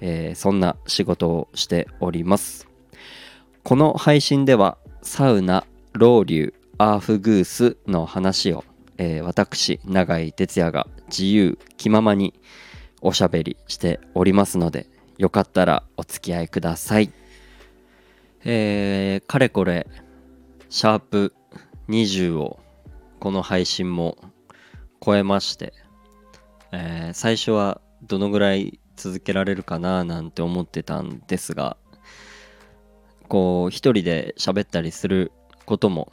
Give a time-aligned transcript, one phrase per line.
[0.00, 2.68] えー、そんな仕事をしております。
[3.62, 8.64] この配信ではサウナロウリュアーフグースの話を、
[8.98, 12.34] えー、私永井哲也が自由気ままに
[13.00, 14.86] おしゃべりしておりますので
[15.18, 17.10] よかったらお付き合いください。
[18.44, 19.86] えー、かれこれ
[20.68, 21.34] シャープ
[21.88, 22.60] 20を
[23.18, 24.16] この配信も
[25.04, 25.72] 超えまして、
[26.72, 31.76] えー、最初はどのぐらい続けられるかななんて思ってたんですが
[33.28, 35.32] こう一人で喋ったりする
[35.64, 36.12] ことも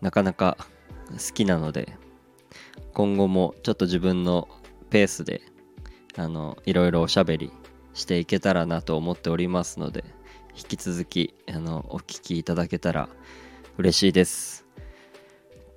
[0.00, 0.56] なかなか
[1.10, 1.96] 好きなので
[2.94, 4.48] 今後もちょっと自分の
[4.90, 5.42] ペースで
[6.16, 7.52] あのいろいろおしゃべり
[7.94, 10.04] していけたらなと思っておりますので
[10.56, 13.08] 引き続きあのお聞きいただけたら
[13.78, 14.66] 嬉しいです。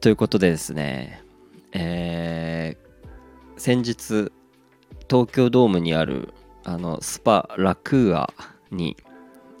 [0.00, 1.22] ということでですね、
[1.72, 4.32] えー、先日
[5.08, 8.30] 東京ドームにあるあのスパラクーア
[8.70, 8.96] に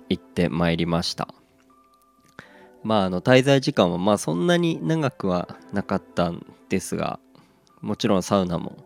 [0.08, 1.28] 行ってまいりました。
[2.82, 7.18] まああの滞在時間はまあそんなに長くはなかったんですが
[7.80, 8.84] もちろんサウナも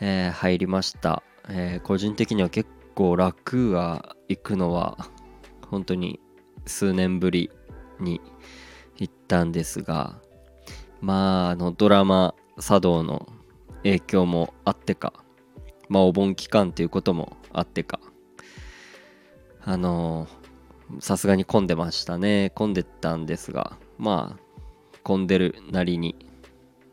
[0.00, 4.96] えー、入りました、えー、個人的には結構楽は行くのは
[5.70, 6.20] 本当に
[6.66, 7.50] 数年ぶり
[7.98, 8.20] に
[8.96, 10.16] 行ったんですが
[11.00, 13.28] まああのドラマ茶道の
[13.82, 15.12] 影響もあってか
[15.88, 18.00] まあお盆期間っていうこともあってか。
[19.60, 20.28] あの
[21.00, 22.50] さすがに混んでましたね。
[22.54, 26.16] 混んでたんですがまあ混んでるなりに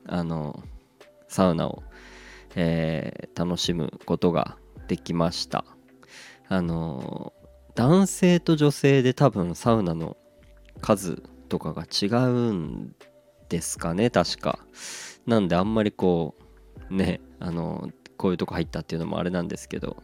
[0.06, 0.62] あの
[1.28, 1.84] サウナを
[2.56, 5.66] えー、楽しむことができました。
[6.48, 7.34] あの
[7.76, 10.16] 男性と女性で多分サウナの
[10.82, 12.96] 数とかが違うん
[13.50, 14.60] ですかね確か。
[15.26, 16.36] なんであんまりこ
[16.90, 19.98] うねあのこういうとこ入ったっていうのもあれなんですけど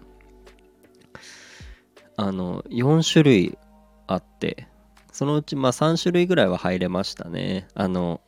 [2.18, 3.58] あの4種類
[4.08, 4.68] あって
[5.12, 7.68] そのうちまあ3種類ぐらいは入れましたね。
[7.74, 8.22] あの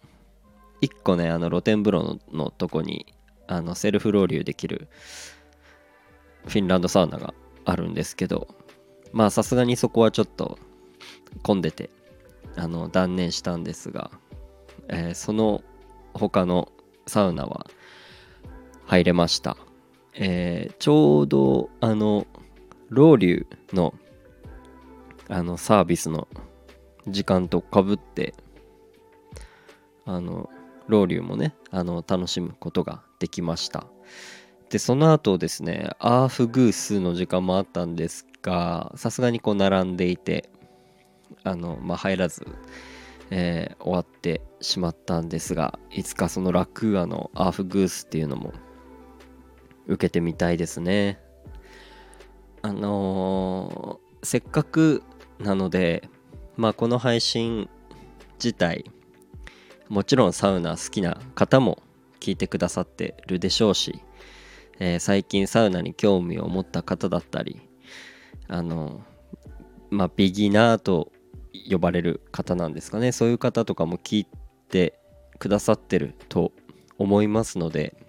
[0.82, 3.14] 1個ねあの露天風呂のとこに
[3.48, 4.90] あのセルフロウリュできる
[6.48, 7.34] フィンランドサウナが
[7.66, 8.48] あるんですけど
[9.14, 10.58] まあさすがにそこはちょっと
[11.42, 11.90] 混んでて
[12.56, 14.12] あの断念したんですが、
[14.90, 15.64] えー、その
[16.14, 16.72] 他の
[17.08, 17.66] サウナは
[18.86, 19.58] 入れました、
[20.16, 22.28] えー、ちょうどあの
[22.90, 23.94] ロウリュの
[25.30, 26.28] あのサービスの
[27.08, 28.36] 時間とかぶって
[30.06, 30.50] あの
[30.88, 33.88] ロウリュもねあの楽しむことができました。
[34.70, 40.50] でその後ですねアーフグースの時間もあったんですがさすがにこう並んでいて
[41.44, 42.46] あのまあ入らず、
[43.30, 48.52] えー、終わってしまったんですがいつかそのラクーアのアーフグースっていうのも
[49.88, 51.20] 受けてみたいですね。
[52.62, 55.04] あのー、せっかく
[55.40, 56.10] なので
[56.56, 57.70] まあこの配信
[58.36, 58.86] 自体
[59.90, 61.84] もちろんサウナ好きな方も
[62.20, 64.02] 聞いてくださってるでしょうし、
[64.80, 67.62] えー、最近サウナに興味を持った方だったり
[68.48, 69.02] あの
[69.90, 71.12] まあビギナーと
[71.70, 73.12] 呼ばれる方なんですかね。
[73.12, 74.28] そういう方とかも聞い
[74.70, 75.00] て
[75.38, 76.52] くださってると
[76.98, 78.03] 思いますので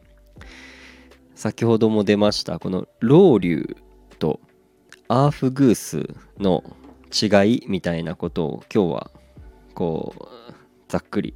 [1.35, 3.77] 先ほども出ましたこのロウリュ
[4.19, 4.41] と
[5.09, 6.09] アーフグース
[6.39, 6.65] の
[7.13, 9.11] 違いみたいなことを今日は
[9.75, 10.53] こう
[10.89, 11.35] ざっくり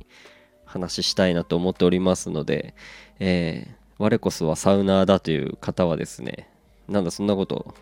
[0.65, 2.75] 話したいなと思っておりますので、
[3.19, 6.49] えー、我こそはサウナーだという方はですね、
[6.89, 7.75] なんだそんなこと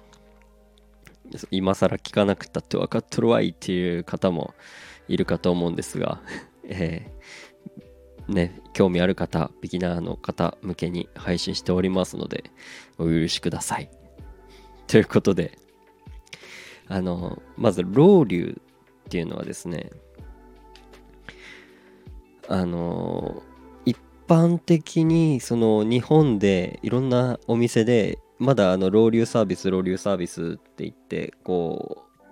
[1.51, 4.55] 今更聞かなくたって分かっとるわいっていう方も
[5.09, 6.21] いるかと思うんですが、
[6.65, 7.56] えー、
[8.29, 12.51] ね、興味ある方、ビギナーの方向けに配信しておりますので、
[12.99, 13.91] お許しください。
[14.87, 15.59] ということで、
[16.89, 18.63] あの、まず、ロウリュっ
[19.09, 19.91] ていうのはですね、
[22.49, 23.43] あの
[23.85, 23.97] 一
[24.29, 32.23] 般的にその日本でいろんなお店でまだあのロウリュサービスロウリュサービスって言ってこう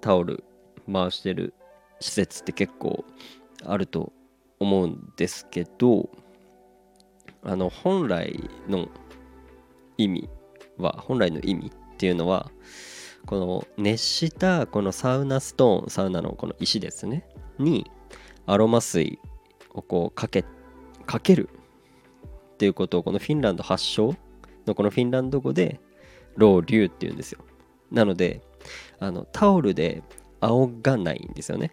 [0.00, 0.44] タオル
[0.90, 1.54] 回してる
[2.00, 3.04] 施設って結構
[3.64, 4.12] あると
[4.62, 6.08] 思うんですけど
[7.42, 8.88] あの本来の
[9.98, 10.30] 意味
[10.78, 12.50] は本来の意味っていうのは
[13.26, 17.24] この熱したこのサウナストーンサウナのこの石ですね
[17.58, 17.90] に
[18.46, 19.18] アロマ水
[19.74, 20.44] をこうかけ
[21.06, 21.48] かける
[22.54, 24.14] っていうことをこのフィンランド発祥
[24.66, 25.80] のこのフィンランド語で
[26.36, 27.40] ロウリュウっていうんですよ。
[27.90, 28.40] なので
[28.98, 30.02] あのタオルで
[30.40, 31.72] 仰がないんですよね。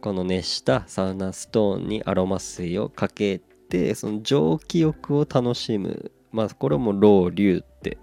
[0.00, 6.12] この熱したサウナストーンにアロマ水をかけてその蒸気浴を楽しむ。
[6.30, 7.98] まあこれもロウリュウって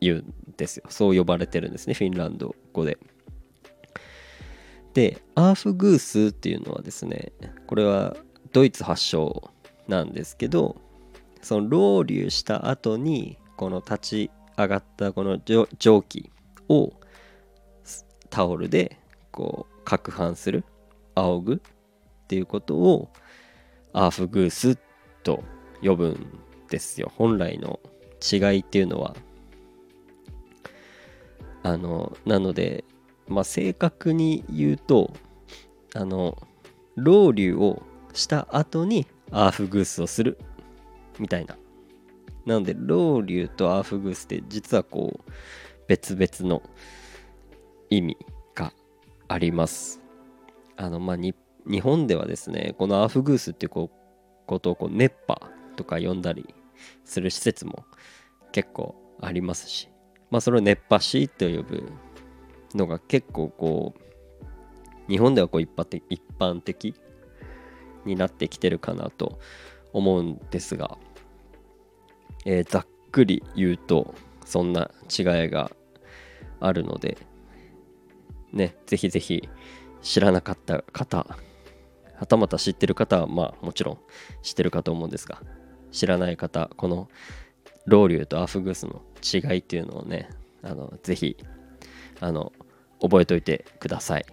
[0.00, 0.84] 言うんですよ。
[0.88, 1.94] そう呼ばれてるんですね。
[1.94, 2.98] フィンランド語で。
[4.94, 7.32] でアーフグースっていうのはですね
[7.66, 8.16] これは
[8.52, 9.50] ドイツ発祥
[9.88, 10.76] なんですけど
[11.42, 16.30] そのロウリュした後にこの立ち上がったこの蒸気
[16.70, 16.94] を
[18.30, 18.98] タオルで
[19.30, 20.64] こう攪拌する
[21.14, 21.58] 仰ぐっ
[22.26, 23.08] ていうことを
[23.92, 24.76] アーフグース
[25.22, 25.42] と
[25.82, 26.38] 呼ぶん
[26.68, 27.10] ですよ。
[27.16, 27.80] 本来の
[28.20, 29.16] 違いっていうのは。
[31.62, 32.84] あのなので
[33.26, 35.12] まあ正確に言うと
[35.94, 36.36] あの
[36.94, 40.38] ロウリュをした後にアーフグースをする
[41.18, 41.56] みたいな。
[42.44, 45.32] なのでロウリュとアーフグースって実はこう
[45.88, 46.62] 別々の
[47.90, 48.16] 意味。
[49.28, 50.02] あります。
[50.76, 51.34] あのまあ日
[51.80, 53.90] 本ではですねこのアフグースっていうこ
[54.60, 55.40] とをこう熱波
[55.76, 56.54] とか呼んだり
[57.04, 57.84] する施設も
[58.52, 59.88] 結構ありますし
[60.30, 61.90] まあそれを熱波師と呼ぶ
[62.74, 66.94] のが結構こう日本ではこう一般的一般的
[68.04, 69.38] になってきてるかなと
[69.92, 70.98] 思うんですが、
[72.44, 74.14] えー、ざっくり言うと
[74.44, 75.70] そんな違いが
[76.60, 77.18] あるので
[78.56, 79.48] ねぜひぜひ
[80.02, 81.26] 知らなかった方
[82.18, 83.98] はたまた知ってる方はまあもちろん
[84.42, 85.40] 知ってるかと思うんですが
[85.92, 87.08] 知らない方この
[87.86, 90.30] ロウリュウとアフグースの違いっていうのをね
[90.62, 91.36] あのぜひ
[92.20, 92.52] あの
[93.00, 94.26] 覚えておいてください。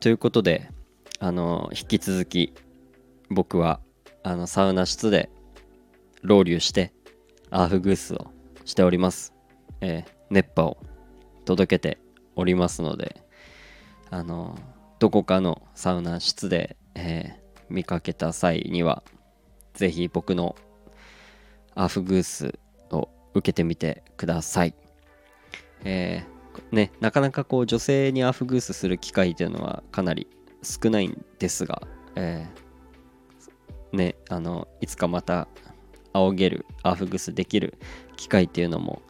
[0.00, 0.70] ということで
[1.20, 2.54] あの引き続き
[3.30, 3.80] 僕は
[4.22, 5.30] あのサウナ室で
[6.22, 6.92] ロウリュウして
[7.50, 8.26] アーフグースを
[8.64, 9.32] しております。
[9.80, 10.78] えー、熱波を
[11.44, 11.98] 届けて
[12.36, 13.22] おりますので
[14.10, 14.56] あの
[14.98, 19.02] どこかのサウナ室で、えー、見かけた際には
[19.74, 20.56] ぜひ僕の
[21.74, 22.58] アフグース
[22.90, 24.74] を受けてみてください。
[25.84, 30.26] えー、ね、なかなかこう女性にアフグースする機会というのはかなり
[30.62, 31.82] 少ないんですが、
[32.14, 35.48] えー、ね、あの、いつかまた
[36.14, 37.78] 仰げる、アフグースできる
[38.16, 39.02] 機会っていうのも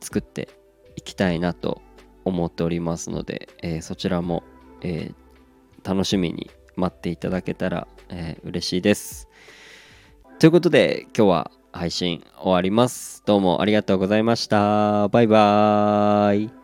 [0.00, 0.48] 作って
[0.96, 1.80] いきたいなと
[2.28, 4.42] 思っておりますので、えー、そちらも、
[4.82, 9.28] えー、楽しみに待っていただけたら、えー、嬉しいです。
[10.38, 13.22] ということで今日は配信終わります。
[13.26, 15.08] どうもありがとうございました。
[15.08, 16.57] バイバーイ。